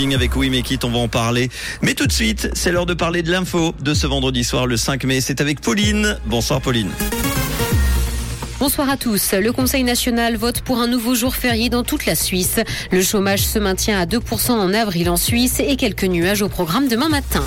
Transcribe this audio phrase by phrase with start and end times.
[0.00, 1.50] avec Wimekit, on va en parler.
[1.82, 4.78] Mais tout de suite, c'est l'heure de parler de l'info de ce vendredi soir, le
[4.78, 5.20] 5 mai.
[5.20, 6.16] C'est avec Pauline.
[6.24, 6.90] Bonsoir Pauline.
[8.58, 9.32] Bonsoir à tous.
[9.32, 12.60] Le Conseil national vote pour un nouveau jour férié dans toute la Suisse.
[12.90, 16.88] Le chômage se maintient à 2% en avril en Suisse et quelques nuages au programme
[16.88, 17.44] demain matin.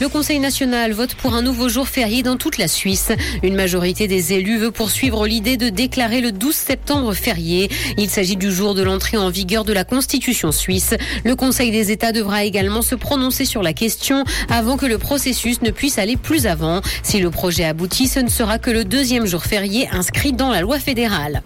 [0.00, 3.10] Le Conseil national vote pour un nouveau jour férié dans toute la Suisse.
[3.42, 7.68] Une majorité des élus veut poursuivre l'idée de déclarer le 12 septembre férié.
[7.96, 10.94] Il s'agit du jour de l'entrée en vigueur de la Constitution suisse.
[11.24, 15.62] Le Conseil des États devra également se prononcer sur la question avant que le processus
[15.62, 16.80] ne puisse aller plus avant.
[17.02, 20.60] Si le projet aboutit, ce ne sera que le deuxième jour férié inscrit dans la
[20.60, 21.42] loi fédérale.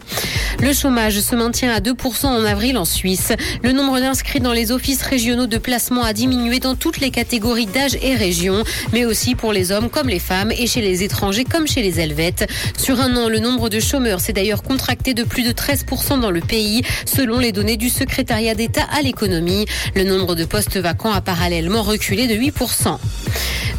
[0.62, 3.32] Le chômage se maintient à 2% en avril en Suisse.
[3.62, 7.66] Le nombre d'inscrits dans les offices régionaux de placement a diminué dans toutes les catégories
[7.66, 8.14] d'âge et
[8.92, 12.00] mais aussi pour les hommes comme les femmes et chez les étrangers comme chez les
[12.00, 12.46] Helvètes.
[12.76, 16.30] Sur un an, le nombre de chômeurs s'est d'ailleurs contracté de plus de 13% dans
[16.30, 19.66] le pays, selon les données du secrétariat d'État à l'économie.
[19.94, 22.98] Le nombre de postes vacants a parallèlement reculé de 8%.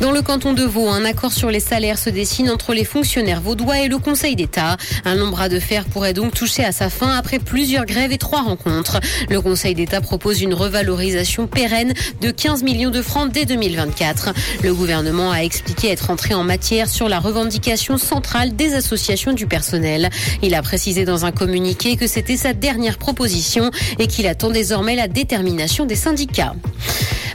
[0.02, 3.42] Dans le canton de Vaud, un accord sur les salaires se dessine entre les fonctionnaires
[3.42, 4.78] vaudois et le Conseil d'État.
[5.06, 8.18] Un long bras de fer pourrait donc toucher à sa fin après plusieurs grèves et
[8.18, 9.00] trois rencontres.
[9.30, 14.34] Le Conseil d'État propose une revalorisation pérenne de 15 millions de francs dès 2024.
[14.64, 19.48] Le gouvernement a expliqué être entré en matière sur la revendication centrale des associations du
[19.48, 20.10] personnel.
[20.42, 24.96] Il a précisé dans un communiqué que c'était sa dernière proposition et qu'il attend désormais
[24.96, 26.56] la détermination des syndicats.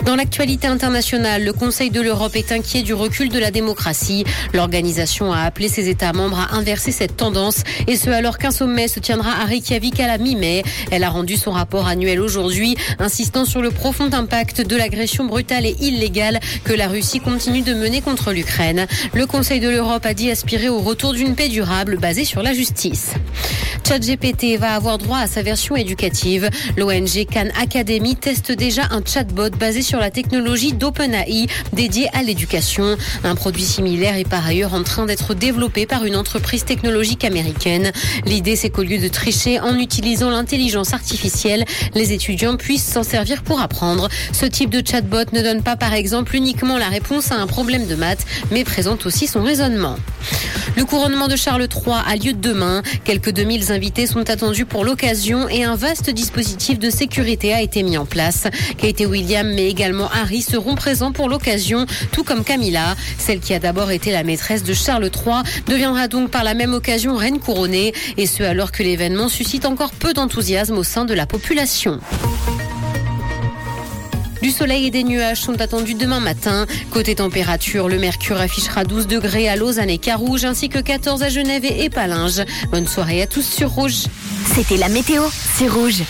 [0.08, 4.24] Dans l'actualité internationale, le Conseil de l'Europe est inquiet du recul de la démocratie.
[4.54, 8.88] L'organisation a appelé ses États membres à inverser cette tendance et ce alors qu'un sommet
[8.88, 10.62] se tiendra à Reykjavik à la mi-mai.
[10.90, 15.66] Elle a rendu son rapport annuel aujourd'hui, insistant sur le profond impact de l'agression brutale
[15.66, 18.86] et illégale que la Russie continue de mener contre l'Ukraine.
[19.12, 22.54] Le Conseil de l'Europe a dit aspirer au retour d'une paix durable basée sur la
[22.54, 23.10] justice.
[23.86, 26.50] ChatGPT va avoir droit à sa version éducative.
[26.76, 32.96] L'ONG Khan Academy teste déjà un chatbot basé sur la technologie d'OpenAI dédié à l'éducation.
[33.24, 37.92] Un produit similaire est par ailleurs en train d'être développé par une entreprise technologique américaine.
[38.26, 41.64] L'idée, c'est qu'au lieu de tricher en utilisant l'intelligence artificielle,
[41.94, 44.08] les étudiants puissent s'en servir pour apprendre.
[44.32, 47.86] Ce type de chatbot ne donne pas par exemple uniquement la réponse à un problème
[47.86, 49.96] de maths, mais présente aussi son raisonnement.
[50.76, 52.82] Le couronnement de Charles III a lieu demain.
[53.04, 57.82] Quelques 2000 invités sont attendus pour l'occasion et un vaste dispositif de sécurité a été
[57.82, 58.44] mis en place.
[58.76, 62.96] Kate et William, mais également Harry seront présents pour l'occasion, tout comme Camilla.
[63.18, 66.74] Celle qui a d'abord été la maîtresse de Charles III deviendra donc par la même
[66.74, 71.14] occasion reine couronnée, et ce alors que l'événement suscite encore peu d'enthousiasme au sein de
[71.14, 72.00] la population.
[74.42, 76.66] Du soleil et des nuages sont attendus demain matin.
[76.90, 81.28] Côté température, le mercure affichera 12 degrés à Lausanne et Carouge, ainsi que 14 à
[81.28, 82.42] Genève et Palinges.
[82.70, 84.04] Bonne soirée à tous sur Rouge.
[84.54, 85.22] C'était la météo,
[85.56, 86.02] c'est Rouge.